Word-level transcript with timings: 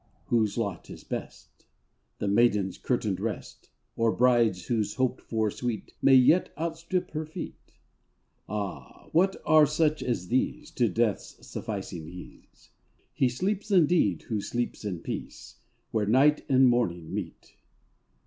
Whose 0.29 0.57
lot 0.57 0.89
is 0.89 1.03
best: 1.03 1.67
The 2.17 2.27
maiden's 2.27 2.79
curtained 2.79 3.19
rest. 3.19 3.69
Or 3.95 4.11
bride's 4.11 4.65
whose 4.65 4.95
hoped 4.95 5.21
for 5.21 5.51
sweet 5.51 5.93
May 6.01 6.15
yet 6.15 6.51
outstrip 6.57 7.11
her 7.11 7.23
feet? 7.23 7.73
Ah! 8.49 9.09
what 9.11 9.35
are 9.45 9.67
such 9.67 10.01
as 10.01 10.29
these 10.29 10.71
To 10.71 10.89
death's 10.89 11.47
sufficing 11.47 12.07
ease? 12.07 12.71
He 13.13 13.29
sleeps 13.29 13.69
indeed 13.69 14.23
who 14.23 14.41
sleeps 14.41 14.83
in 14.83 15.01
peace 15.01 15.57
Where 15.91 16.07
night 16.07 16.45
and 16.49 16.67
morning 16.67 17.13
meet. 17.13 17.57